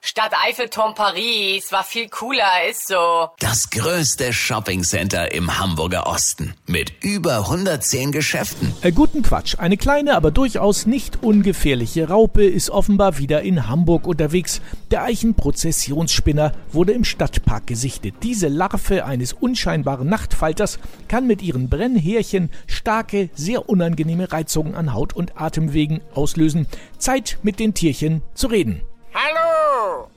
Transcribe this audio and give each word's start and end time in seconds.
Stadt 0.00 0.32
Eiffelturm 0.46 0.94
Paris 0.94 1.72
war 1.72 1.82
viel 1.82 2.08
cooler, 2.08 2.68
ist 2.70 2.86
so. 2.86 3.28
Das 3.40 3.68
größte 3.70 4.32
Shoppingcenter 4.32 5.32
im 5.32 5.58
Hamburger 5.58 6.06
Osten 6.06 6.54
mit 6.66 6.92
über 7.02 7.38
110 7.38 8.12
Geschäften. 8.12 8.72
Äh, 8.82 8.92
guten 8.92 9.22
Quatsch. 9.22 9.56
Eine 9.58 9.76
kleine, 9.76 10.14
aber 10.14 10.30
durchaus 10.30 10.86
nicht 10.86 11.22
ungefährliche 11.22 12.08
Raupe 12.08 12.44
ist 12.44 12.70
offenbar 12.70 13.18
wieder 13.18 13.42
in 13.42 13.68
Hamburg 13.68 14.06
unterwegs. 14.06 14.60
Der 14.92 15.02
Eichenprozessionsspinner 15.02 16.52
wurde 16.70 16.92
im 16.92 17.04
Stadtpark 17.04 17.66
gesichtet. 17.66 18.14
Diese 18.22 18.46
Larve 18.46 19.04
eines 19.04 19.32
unscheinbaren 19.32 20.08
Nachtfalters 20.08 20.78
kann 21.08 21.26
mit 21.26 21.42
ihren 21.42 21.68
Brennhärchen 21.68 22.50
starke, 22.68 23.30
sehr 23.34 23.68
unangenehme 23.68 24.30
Reizungen 24.30 24.76
an 24.76 24.94
Haut 24.94 25.12
und 25.12 25.40
Atemwegen 25.40 26.00
auslösen. 26.14 26.68
Zeit, 26.98 27.38
mit 27.42 27.58
den 27.58 27.74
Tierchen 27.74 28.22
zu 28.34 28.46
reden. 28.46 28.82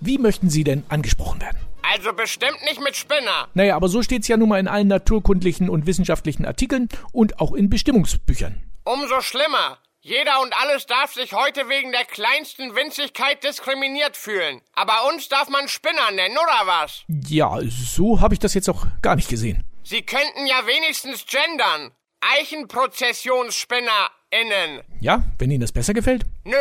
Wie 0.03 0.17
möchten 0.17 0.49
Sie 0.49 0.63
denn 0.63 0.83
angesprochen 0.89 1.41
werden? 1.41 1.59
Also 1.83 2.11
bestimmt 2.11 2.59
nicht 2.63 2.81
mit 2.81 2.95
Spinner. 2.95 3.49
Naja, 3.53 3.75
aber 3.75 3.87
so 3.87 4.01
steht's 4.01 4.27
ja 4.27 4.35
nun 4.35 4.49
mal 4.49 4.59
in 4.59 4.67
allen 4.67 4.87
naturkundlichen 4.87 5.69
und 5.69 5.85
wissenschaftlichen 5.85 6.43
Artikeln 6.43 6.89
und 7.11 7.39
auch 7.39 7.53
in 7.53 7.69
Bestimmungsbüchern. 7.69 8.63
Umso 8.83 9.21
schlimmer. 9.21 9.77
Jeder 10.01 10.41
und 10.41 10.55
alles 10.59 10.87
darf 10.87 11.13
sich 11.13 11.33
heute 11.33 11.69
wegen 11.69 11.91
der 11.91 12.05
kleinsten 12.05 12.75
Winzigkeit 12.75 13.43
diskriminiert 13.43 14.17
fühlen. 14.17 14.61
Aber 14.73 15.07
uns 15.13 15.29
darf 15.29 15.49
man 15.49 15.67
Spinner 15.67 16.09
nennen, 16.09 16.35
oder 16.35 16.65
was? 16.65 17.03
Ja, 17.27 17.59
so 17.61 18.21
habe 18.21 18.33
ich 18.33 18.39
das 18.39 18.55
jetzt 18.55 18.71
auch 18.71 18.87
gar 19.03 19.15
nicht 19.15 19.29
gesehen. 19.29 19.63
Sie 19.83 20.01
könnten 20.01 20.47
ja 20.47 20.65
wenigstens 20.65 21.27
gendern. 21.27 21.91
EichenprozessionsspinnerInnen. 22.39 24.81
Ja, 24.99 25.23
wenn 25.37 25.51
Ihnen 25.51 25.61
das 25.61 25.71
besser 25.71 25.93
gefällt? 25.93 26.25
Nö. 26.43 26.55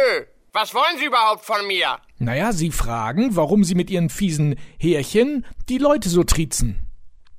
Was 0.53 0.75
wollen 0.75 0.99
Sie 0.99 1.07
überhaupt 1.07 1.45
von 1.45 1.67
mir? 1.67 1.99
Naja, 2.23 2.53
Sie 2.53 2.71
fragen, 2.71 3.35
warum 3.35 3.65
Sie 3.65 3.75
mit 3.75 3.89
Ihren 3.89 4.11
fiesen 4.11 4.61
Härchen 4.79 5.47
die 5.71 5.79
Leute 5.79 6.11
so 6.11 6.23
triezen. 6.23 6.87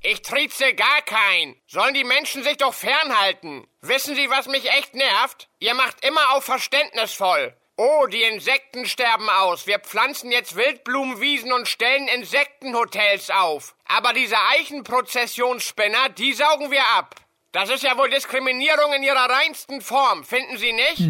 Ich 0.00 0.22
trieze 0.22 0.74
gar 0.74 1.02
kein. 1.02 1.54
Sollen 1.68 1.94
die 1.94 2.02
Menschen 2.02 2.42
sich 2.42 2.56
doch 2.56 2.74
fernhalten. 2.74 3.64
Wissen 3.80 4.16
Sie, 4.16 4.28
was 4.28 4.48
mich 4.48 4.68
echt 4.70 4.96
nervt? 4.96 5.48
Ihr 5.60 5.74
macht 5.74 6.04
immer 6.04 6.34
auf 6.34 6.42
verständnisvoll. 6.42 7.54
Oh, 7.76 8.08
die 8.08 8.22
Insekten 8.22 8.84
sterben 8.84 9.28
aus. 9.30 9.68
Wir 9.68 9.78
pflanzen 9.78 10.32
jetzt 10.32 10.56
Wildblumenwiesen 10.56 11.52
und 11.52 11.68
stellen 11.68 12.08
Insektenhotels 12.08 13.30
auf. 13.30 13.76
Aber 13.84 14.12
diese 14.12 14.36
Eichenprozessionsspinner, 14.58 16.08
die 16.08 16.32
saugen 16.32 16.72
wir 16.72 16.84
ab. 16.98 17.14
Das 17.52 17.68
ist 17.68 17.82
ja 17.82 17.98
wohl 17.98 18.08
Diskriminierung 18.08 18.94
in 18.96 19.02
ihrer 19.02 19.28
reinsten 19.28 19.82
Form, 19.82 20.24
finden 20.24 20.56
Sie 20.56 20.72
nicht? 20.72 21.00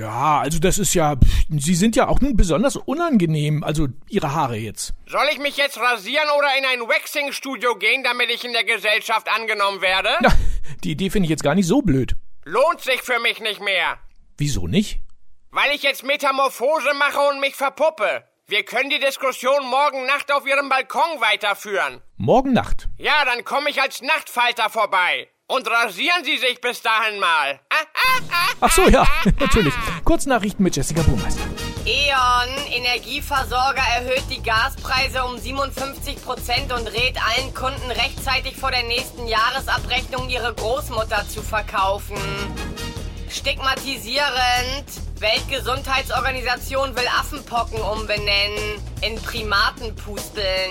Ja, 0.00 0.40
also 0.40 0.58
das 0.58 0.78
ist 0.78 0.94
ja. 0.94 1.14
Sie 1.48 1.76
sind 1.76 1.94
ja 1.94 2.08
auch 2.08 2.20
nun 2.20 2.36
besonders 2.36 2.74
unangenehm, 2.74 3.62
also 3.62 3.86
Ihre 4.08 4.34
Haare 4.34 4.56
jetzt. 4.56 4.94
Soll 5.06 5.28
ich 5.30 5.38
mich 5.38 5.56
jetzt 5.56 5.78
rasieren 5.78 6.28
oder 6.36 6.48
in 6.58 6.64
ein 6.64 6.88
Waxing-Studio 6.88 7.76
gehen, 7.76 8.02
damit 8.02 8.30
ich 8.30 8.44
in 8.44 8.52
der 8.52 8.64
Gesellschaft 8.64 9.28
angenommen 9.32 9.80
werde? 9.80 10.08
Na, 10.22 10.32
die 10.82 10.90
Idee 10.90 11.08
finde 11.08 11.26
ich 11.26 11.30
jetzt 11.30 11.44
gar 11.44 11.54
nicht 11.54 11.68
so 11.68 11.82
blöd. 11.82 12.16
Lohnt 12.44 12.80
sich 12.80 13.00
für 13.00 13.20
mich 13.20 13.38
nicht 13.38 13.60
mehr. 13.60 14.00
Wieso 14.36 14.66
nicht? 14.66 14.98
Weil 15.52 15.70
ich 15.72 15.84
jetzt 15.84 16.02
Metamorphose 16.02 16.94
mache 16.94 17.20
und 17.30 17.40
mich 17.40 17.54
verpuppe. 17.54 18.24
Wir 18.48 18.64
können 18.64 18.90
die 18.90 18.98
Diskussion 18.98 19.64
morgen 19.70 20.04
Nacht 20.06 20.32
auf 20.32 20.48
Ihrem 20.48 20.68
Balkon 20.68 21.20
weiterführen. 21.20 22.00
Morgen 22.16 22.52
Nacht. 22.52 22.88
Ja, 22.98 23.24
dann 23.24 23.44
komme 23.44 23.70
ich 23.70 23.80
als 23.80 24.02
Nachtfalter 24.02 24.68
vorbei. 24.68 25.28
Und 25.52 25.68
rasieren 25.68 26.24
Sie 26.24 26.38
sich 26.38 26.62
bis 26.62 26.80
dahin 26.80 27.20
mal. 27.20 27.60
Ach 28.58 28.72
so, 28.72 28.88
ja, 28.88 29.06
natürlich. 29.38 29.74
Kurznachrichten 30.02 30.64
mit 30.64 30.74
Jessica 30.74 31.02
Burmeister. 31.02 31.42
E.ON, 31.84 32.72
Energieversorger, 32.72 33.82
erhöht 33.96 34.24
die 34.30 34.42
Gaspreise 34.42 35.22
um 35.24 35.36
57 35.36 36.24
Prozent 36.24 36.72
und 36.72 36.86
rät 36.86 37.18
allen 37.22 37.52
Kunden 37.52 37.90
rechtzeitig 37.90 38.56
vor 38.56 38.70
der 38.70 38.84
nächsten 38.84 39.26
Jahresabrechnung 39.26 40.30
ihre 40.30 40.54
Großmutter 40.54 41.28
zu 41.28 41.42
verkaufen. 41.42 42.16
Stigmatisierend. 43.28 44.86
Weltgesundheitsorganisation 45.18 46.96
will 46.96 47.08
Affenpocken 47.20 47.78
umbenennen 47.78 48.80
in 49.02 49.20
Primatenpusteln. 49.20 50.70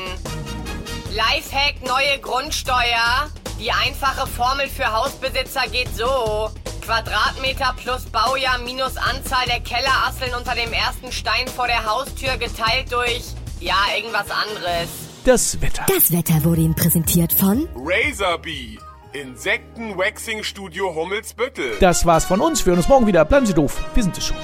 Lifehack 1.11 1.83
neue 1.85 2.17
Grundsteuer. 2.19 3.29
Die 3.61 3.71
einfache 3.71 4.25
Formel 4.25 4.67
für 4.67 4.91
Hausbesitzer 4.91 5.61
geht 5.71 5.95
so. 5.95 6.49
Quadratmeter 6.83 7.75
plus 7.77 8.05
Baujahr 8.05 8.57
minus 8.57 8.97
Anzahl 8.97 9.45
der 9.45 9.59
Kellerasseln 9.59 10.33
unter 10.33 10.55
dem 10.55 10.73
ersten 10.73 11.11
Stein 11.11 11.47
vor 11.47 11.67
der 11.67 11.85
Haustür 11.85 12.37
geteilt 12.37 12.91
durch, 12.91 13.21
ja, 13.59 13.75
irgendwas 13.95 14.31
anderes. 14.31 14.89
Das 15.25 15.61
Wetter. 15.61 15.85
Das 15.87 16.11
Wetter 16.11 16.43
wurde 16.43 16.61
Ihnen 16.61 16.73
präsentiert 16.73 17.33
von 17.33 17.69
Razorbee. 17.75 18.79
Insekten-Waxing-Studio 19.13 20.95
Hummelsbüttel. 20.95 21.77
Das 21.79 22.03
war's 22.07 22.25
von 22.25 22.41
uns. 22.41 22.65
Wir 22.65 22.71
hören 22.71 22.79
uns 22.79 22.87
morgen 22.87 23.05
wieder. 23.05 23.25
Bleiben 23.25 23.45
Sie 23.45 23.53
doof. 23.53 23.79
Wir 23.93 24.01
sind 24.01 24.17
es 24.17 24.25
schon. 24.25 24.37